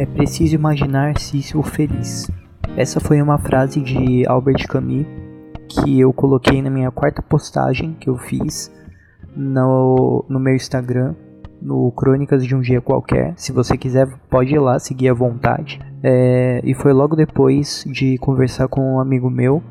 [0.00, 2.30] É preciso imaginar Cícero feliz.
[2.74, 5.04] Essa foi uma frase de Albert Camus
[5.68, 8.72] que eu coloquei na minha quarta postagem que eu fiz
[9.36, 11.14] no, no meu Instagram,
[11.60, 13.34] no Crônicas de um Dia Qualquer.
[13.36, 15.78] Se você quiser, pode ir lá seguir à vontade.
[16.02, 19.62] É, e foi logo depois de conversar com um amigo meu,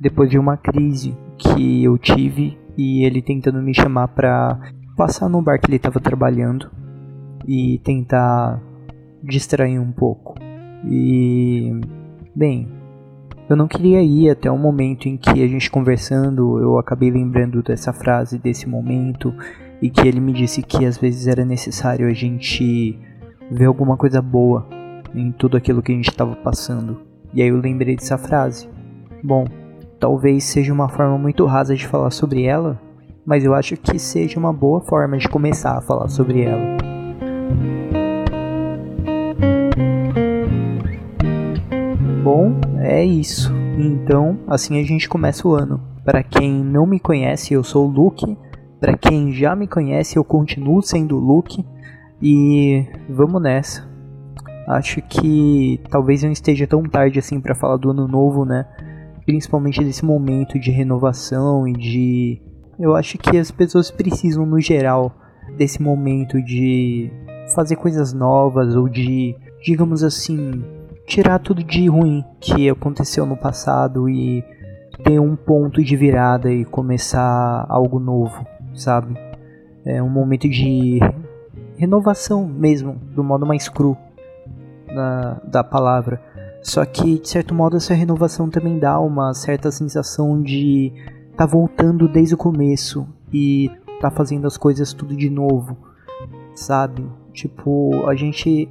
[0.00, 4.58] depois de uma crise que eu tive e ele tentando me chamar para
[4.96, 6.72] passar no bar que ele estava trabalhando
[7.46, 8.60] e tentar
[9.26, 10.34] distrair um pouco.
[10.88, 11.80] E
[12.34, 12.68] bem,
[13.48, 17.62] eu não queria ir até o momento em que a gente conversando, eu acabei lembrando
[17.62, 19.34] dessa frase, desse momento,
[19.80, 22.98] e que ele me disse que às vezes era necessário a gente
[23.50, 24.66] ver alguma coisa boa
[25.14, 27.00] em tudo aquilo que a gente estava passando.
[27.32, 28.68] E aí eu lembrei dessa frase.
[29.22, 29.44] Bom,
[30.00, 32.80] talvez seja uma forma muito rasa de falar sobre ela,
[33.24, 36.95] mas eu acho que seja uma boa forma de começar a falar sobre ela.
[42.26, 43.52] Bom, é isso.
[43.78, 45.80] Então, assim a gente começa o ano.
[46.04, 48.36] Para quem não me conhece, eu sou o Luke.
[48.80, 51.64] Para quem já me conhece, eu continuo sendo o Luke.
[52.20, 53.88] E vamos nessa.
[54.66, 58.66] Acho que talvez eu esteja tão tarde assim para falar do ano novo, né?
[59.24, 62.42] Principalmente desse momento de renovação e de.
[62.76, 65.14] Eu acho que as pessoas precisam, no geral,
[65.56, 67.08] desse momento de
[67.54, 70.64] fazer coisas novas ou de, digamos assim,
[71.06, 74.44] tirar tudo de ruim que aconteceu no passado e
[75.04, 79.16] ter um ponto de virada e começar algo novo, sabe?
[79.84, 80.98] É um momento de
[81.76, 83.96] renovação mesmo, do modo mais cru
[84.88, 86.20] da, da palavra.
[86.62, 90.92] Só que, de certo modo, essa renovação também dá uma certa sensação de
[91.36, 95.76] tá voltando desde o começo e tá fazendo as coisas tudo de novo,
[96.54, 97.06] sabe?
[97.32, 98.68] Tipo, a gente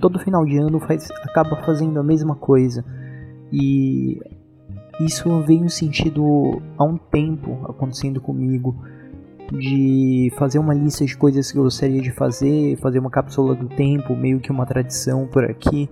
[0.00, 2.84] todo final de ano faz, acaba fazendo a mesma coisa.
[3.52, 4.20] E
[5.00, 8.76] isso vem no sentido há um tempo acontecendo comigo
[9.52, 13.68] de fazer uma lista de coisas que eu gostaria de fazer, fazer uma cápsula do
[13.68, 15.88] tempo, meio que uma tradição por aqui,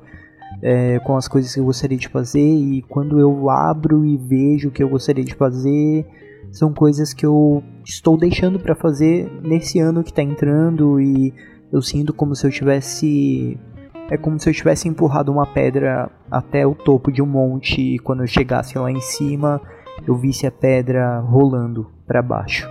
[0.62, 2.40] é, com as coisas que eu gostaria de fazer.
[2.40, 6.06] E quando eu abro e vejo o que eu gostaria de fazer,
[6.50, 11.32] são coisas que eu estou deixando para fazer nesse ano que está entrando e
[11.72, 13.58] eu sinto como se eu tivesse
[14.12, 17.98] é como se eu tivesse empurrado uma pedra até o topo de um monte e
[17.98, 19.58] quando eu chegasse lá em cima
[20.06, 22.68] eu visse a pedra rolando para baixo.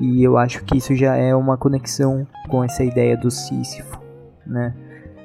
[0.00, 4.02] E eu acho que isso já é uma conexão com essa ideia do Sísifo,
[4.44, 4.74] né?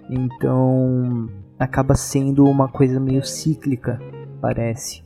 [0.07, 1.27] Então
[1.57, 3.99] acaba sendo uma coisa meio cíclica,
[4.39, 5.01] parece,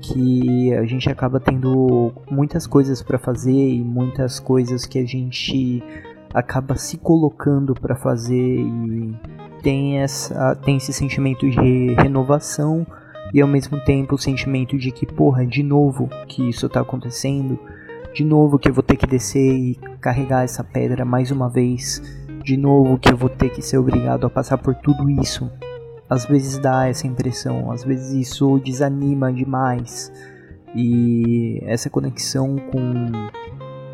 [0.00, 5.82] que a gente acaba tendo muitas coisas para fazer e muitas coisas que a gente
[6.32, 12.86] acaba se colocando para fazer e tem, essa, tem esse sentimento de renovação
[13.32, 17.58] e ao mesmo tempo o sentimento de que, porra, de novo que isso tá acontecendo,
[18.12, 22.02] de novo que eu vou ter que descer e carregar essa pedra mais uma vez,
[22.42, 25.50] de novo que eu vou ter que ser obrigado a passar por tudo isso.
[26.08, 30.12] Às vezes dá essa impressão, às vezes isso desanima demais.
[30.74, 33.12] E essa conexão com,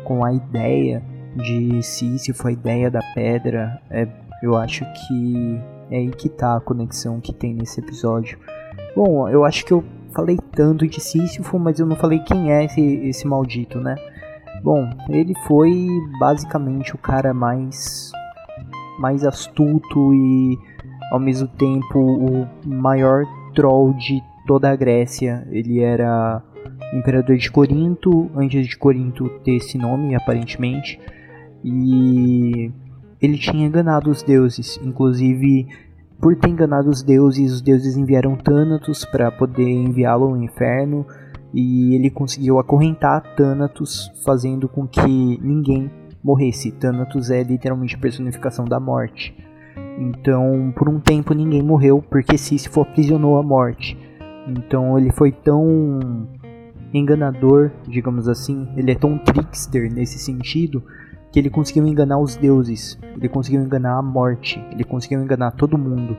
[0.03, 1.03] com a ideia
[1.35, 4.07] de Sísifo, a ideia da pedra, é
[4.41, 8.37] eu acho que é aí que tá a conexão que tem nesse episódio.
[8.95, 9.83] Bom, eu acho que eu
[10.13, 13.95] falei tanto de Sísifo, mas eu não falei quem é esse, esse maldito, né?
[14.63, 15.87] Bom, ele foi
[16.19, 18.11] basicamente o cara mais
[18.99, 20.57] mais astuto e
[21.11, 23.23] ao mesmo tempo o maior
[23.53, 25.47] troll de toda a Grécia.
[25.51, 26.41] Ele era
[26.93, 30.99] imperador de Corinto, antes de Corinto ter esse nome, aparentemente.
[31.63, 32.71] E
[33.21, 35.67] ele tinha enganado os deuses, inclusive
[36.19, 41.05] por ter enganado os deuses, os deuses enviaram Thanatos para poder enviá-lo ao inferno
[41.53, 45.91] e ele conseguiu acorrentar Thanatos, fazendo com que ninguém
[46.23, 46.71] morresse.
[46.71, 49.35] Thanatos é literalmente a personificação da morte.
[49.99, 53.97] Então, por um tempo ninguém morreu porque Sísifo aprisionou a morte.
[54.47, 56.27] Então, ele foi tão
[56.93, 60.81] enganador, digamos assim, ele é tão trickster nesse sentido
[61.37, 65.77] que ele conseguiu enganar os deuses, ele conseguiu enganar a morte, ele conseguiu enganar todo
[65.77, 66.17] mundo.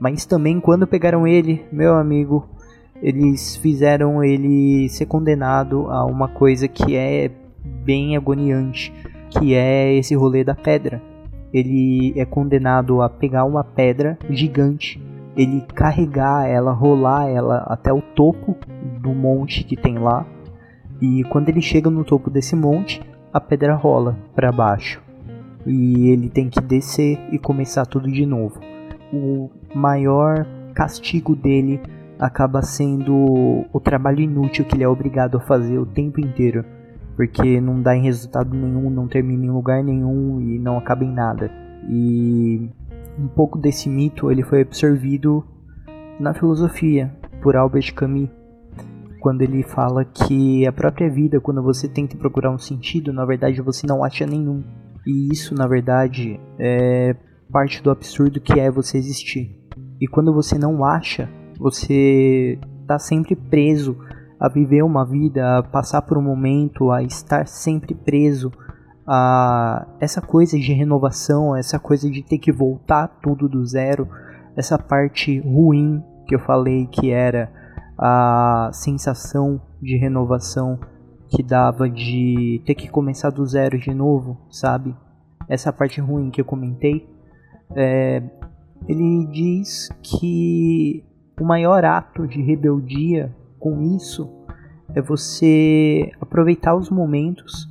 [0.00, 2.48] Mas também quando pegaram ele, meu amigo,
[3.00, 7.30] eles fizeram ele ser condenado a uma coisa que é
[7.84, 8.92] bem agoniante,
[9.30, 11.00] que é esse rolê da pedra.
[11.52, 15.00] Ele é condenado a pegar uma pedra gigante,
[15.36, 18.56] ele carregar ela, rolar ela até o topo
[19.00, 20.26] do monte que tem lá.
[21.00, 23.00] E quando ele chega no topo desse monte,
[23.36, 25.02] a pedra rola para baixo
[25.66, 28.58] e ele tem que descer e começar tudo de novo.
[29.12, 31.78] o maior castigo dele
[32.18, 36.64] acaba sendo o trabalho inútil que ele é obrigado a fazer o tempo inteiro,
[37.14, 41.12] porque não dá em resultado nenhum, não termina em lugar nenhum e não acaba em
[41.12, 41.50] nada.
[41.90, 42.70] E
[43.18, 45.44] um pouco desse mito ele foi absorvido
[46.18, 48.30] na filosofia por Albert Camus,
[49.20, 53.60] quando ele fala que a própria vida, quando você tenta procurar um sentido, na verdade
[53.60, 54.62] você não acha nenhum.
[55.06, 57.14] E isso, na verdade, é
[57.50, 59.56] parte do absurdo que é você existir.
[60.00, 61.28] E quando você não acha,
[61.58, 63.96] você está sempre preso
[64.38, 68.52] a viver uma vida, a passar por um momento, a estar sempre preso
[69.06, 74.08] a essa coisa de renovação, essa coisa de ter que voltar tudo do zero,
[74.56, 77.50] essa parte ruim que eu falei que era
[77.98, 80.78] a sensação de renovação
[81.28, 84.94] que dava de ter que começar do zero de novo, sabe?
[85.48, 87.08] Essa parte ruim que eu comentei,
[87.74, 88.22] é,
[88.86, 91.04] ele diz que
[91.40, 94.30] o maior ato de rebeldia com isso
[94.94, 97.68] é você aproveitar os momentos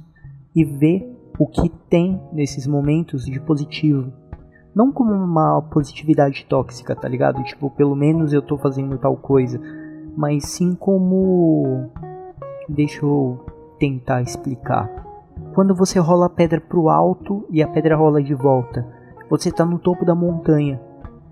[0.56, 4.12] e ver o que tem nesses momentos de positivo.
[4.76, 7.44] Não como uma positividade tóxica, tá ligado?
[7.44, 9.60] Tipo, pelo menos eu tô fazendo tal coisa.
[10.16, 11.90] Mas sim como.
[12.70, 13.40] Deixa eu
[13.80, 14.90] tentar explicar.
[15.54, 18.86] Quando você rola a pedra pro alto e a pedra rola de volta,
[19.30, 20.80] você tá no topo da montanha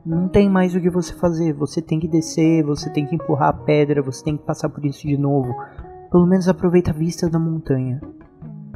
[0.06, 1.54] não tem mais o que você fazer.
[1.54, 4.86] Você tem que descer, você tem que empurrar a pedra, você tem que passar por
[4.86, 5.56] isso de novo.
[6.12, 8.02] Pelo menos aproveita a vista da montanha.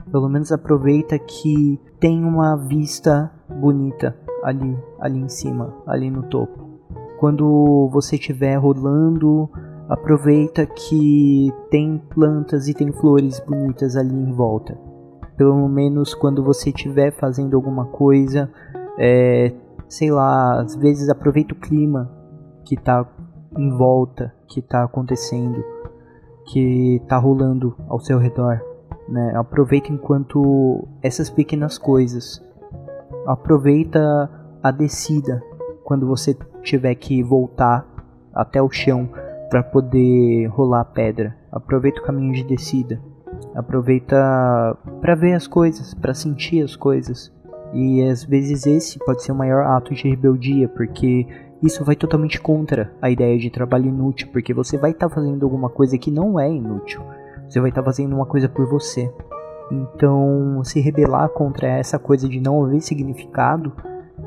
[0.09, 3.29] Pelo menos aproveita que tem uma vista
[3.59, 6.65] bonita ali, ali em cima, ali no topo.
[7.19, 9.49] Quando você estiver rolando,
[9.89, 14.77] aproveita que tem plantas e tem flores bonitas ali em volta.
[15.37, 18.51] Pelo menos quando você estiver fazendo alguma coisa,
[18.97, 19.53] é,
[19.87, 22.11] sei lá, às vezes aproveita o clima
[22.65, 23.07] que tá
[23.57, 25.63] em volta, que tá acontecendo,
[26.47, 28.59] que tá rolando ao seu redor,
[29.07, 29.33] né?
[29.35, 32.43] Aproveita enquanto essas pequenas coisas.
[33.25, 34.29] Aproveita
[34.61, 35.41] a descida
[35.83, 37.85] quando você tiver que voltar
[38.33, 39.09] até o chão
[39.49, 41.35] para poder rolar a pedra.
[41.51, 43.01] Aproveita o caminho de descida.
[43.55, 47.33] Aproveita para ver as coisas, para sentir as coisas.
[47.73, 51.27] E às vezes esse pode ser o maior ato de rebeldia, porque
[51.61, 55.43] isso vai totalmente contra a ideia de trabalho inútil, porque você vai estar tá fazendo
[55.43, 57.01] alguma coisa que não é inútil.
[57.47, 59.11] Você vai estar tá fazendo uma coisa por você.
[59.71, 63.73] Então, se rebelar contra essa coisa de não haver significado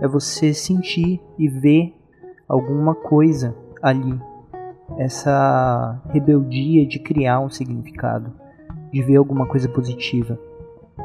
[0.00, 1.94] é você sentir e ver
[2.48, 4.20] alguma coisa ali.
[4.98, 8.32] Essa rebeldia de criar um significado,
[8.92, 10.38] de ver alguma coisa positiva.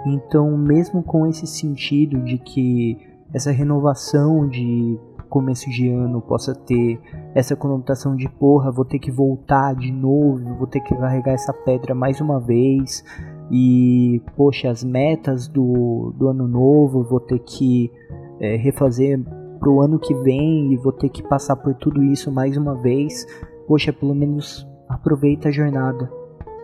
[0.06, 2.98] Então, mesmo com esse sentido de que
[3.34, 5.00] essa renovação de
[5.30, 7.00] começo de ano possa ter
[7.34, 11.52] essa conotação de porra, vou ter que voltar de novo, vou ter que carregar essa
[11.52, 13.04] pedra mais uma vez
[13.52, 17.92] e poxa, as metas do, do ano novo vou ter que
[18.40, 19.20] é, refazer
[19.60, 23.26] pro ano que vem e vou ter que passar por tudo isso mais uma vez.
[23.68, 26.12] Poxa, pelo menos aproveita a jornada,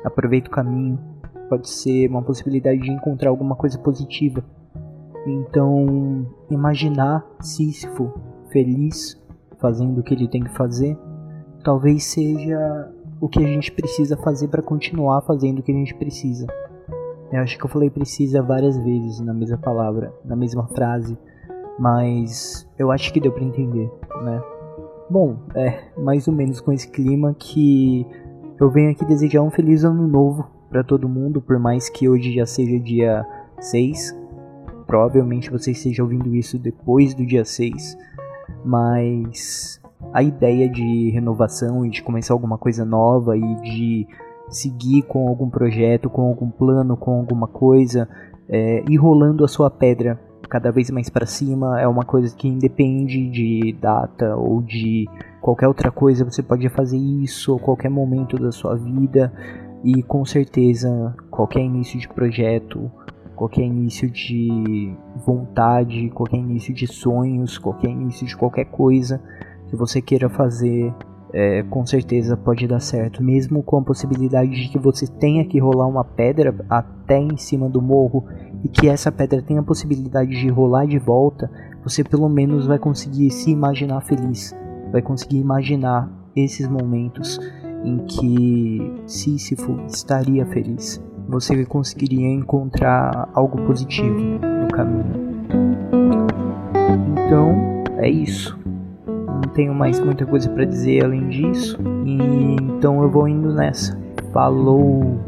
[0.03, 1.00] aproveita o caminho
[1.51, 4.42] pode ser uma possibilidade de encontrar alguma coisa positiva.
[5.27, 8.10] Então, imaginar Sísifo
[8.50, 9.22] feliz
[9.60, 10.98] fazendo o que ele tem que fazer,
[11.62, 12.89] talvez seja
[13.20, 16.48] o que a gente precisa fazer para continuar fazendo o que a gente precisa.
[17.29, 21.17] Eu acho que eu falei precisa várias vezes na mesma palavra, na mesma frase,
[21.77, 23.91] mas eu acho que deu para entender,
[24.24, 24.41] né?
[25.12, 28.08] Bom, é mais ou menos com esse clima que
[28.58, 32.34] eu venho aqui desejar um feliz ano novo para todo mundo, por mais que hoje
[32.34, 33.27] já seja dia
[33.60, 34.18] 6.
[34.88, 37.98] Provavelmente você esteja ouvindo isso depois do dia 6,
[38.63, 39.82] mas
[40.13, 44.08] a ideia de renovação e de começar alguma coisa nova e de
[44.48, 48.08] seguir com algum projeto, com algum plano, com alguma coisa,
[48.48, 50.18] é, ir rolando a sua pedra
[50.51, 55.08] cada vez mais para cima é uma coisa que independe de data ou de
[55.39, 59.31] qualquer outra coisa, você pode fazer isso a qualquer momento da sua vida.
[59.81, 62.91] E com certeza, qualquer início de projeto,
[63.34, 64.93] qualquer início de
[65.25, 69.24] vontade, qualquer início de sonhos, qualquer início de qualquer coisa
[69.70, 70.93] que você queira fazer,
[71.34, 75.60] é, com certeza pode dar certo, mesmo com a possibilidade de que você tenha que
[75.60, 78.25] rolar uma pedra até em cima do morro
[78.63, 81.50] e que essa pedra tenha a possibilidade de rolar de volta,
[81.84, 84.56] você pelo menos vai conseguir se imaginar feliz,
[84.91, 87.39] vai conseguir imaginar esses momentos
[87.84, 91.01] em que Sísifo estaria feliz.
[91.27, 95.32] Você conseguiria encontrar algo positivo no caminho.
[97.25, 98.58] Então, é isso.
[99.08, 101.77] não tenho mais muita coisa para dizer além disso.
[102.06, 103.98] E então eu vou indo nessa.
[104.34, 105.20] Falou!